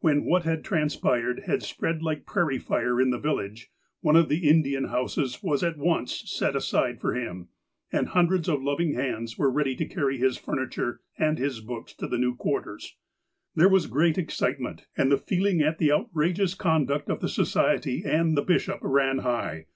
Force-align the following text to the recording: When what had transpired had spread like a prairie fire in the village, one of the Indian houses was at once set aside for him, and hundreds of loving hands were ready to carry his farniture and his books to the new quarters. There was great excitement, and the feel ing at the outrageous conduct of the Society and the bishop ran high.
When 0.00 0.24
what 0.24 0.44
had 0.44 0.64
transpired 0.64 1.40
had 1.44 1.62
spread 1.62 2.02
like 2.02 2.20
a 2.20 2.22
prairie 2.22 2.56
fire 2.58 2.98
in 2.98 3.10
the 3.10 3.18
village, 3.18 3.70
one 4.00 4.16
of 4.16 4.30
the 4.30 4.48
Indian 4.48 4.84
houses 4.84 5.40
was 5.42 5.62
at 5.62 5.76
once 5.76 6.22
set 6.30 6.56
aside 6.56 6.98
for 6.98 7.12
him, 7.14 7.48
and 7.92 8.08
hundreds 8.08 8.48
of 8.48 8.62
loving 8.62 8.94
hands 8.94 9.36
were 9.36 9.50
ready 9.50 9.76
to 9.76 9.84
carry 9.84 10.16
his 10.16 10.38
farniture 10.38 11.00
and 11.18 11.36
his 11.36 11.60
books 11.60 11.92
to 11.96 12.06
the 12.06 12.16
new 12.16 12.34
quarters. 12.34 12.96
There 13.54 13.68
was 13.68 13.86
great 13.86 14.16
excitement, 14.16 14.86
and 14.96 15.12
the 15.12 15.18
feel 15.18 15.44
ing 15.44 15.60
at 15.60 15.76
the 15.76 15.92
outrageous 15.92 16.54
conduct 16.54 17.10
of 17.10 17.20
the 17.20 17.28
Society 17.28 18.02
and 18.02 18.34
the 18.34 18.40
bishop 18.42 18.78
ran 18.80 19.18
high. 19.18 19.66